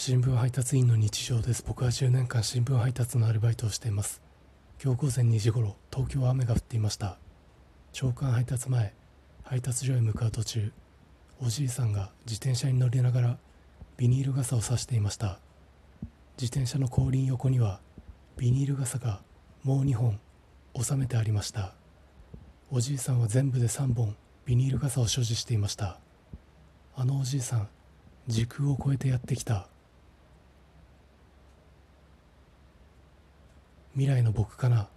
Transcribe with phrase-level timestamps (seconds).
[0.00, 1.64] 新聞配達員の日常です。
[1.66, 4.22] 僕は10年間新聞配達のアルバイトをしています。
[4.80, 7.18] 今日午前2時頃東京は雨が降っていました。
[7.92, 8.94] 朝刊配達前
[9.42, 10.72] 配達所へ向かう途中
[11.44, 13.38] おじいさんが自転車に乗りながら
[13.96, 15.40] ビニール傘を差していました。
[16.40, 17.80] 自転車の後輪横には
[18.36, 19.20] ビニール傘が
[19.64, 20.20] もう2本
[20.80, 21.74] 収めてありました。
[22.70, 25.98] おじいさんは全部で3本ビニール傘を所持していました。
[26.94, 27.68] あのおじいさん
[28.28, 29.66] 時空を超えてやってきた。
[33.98, 34.88] 未来の僕かな。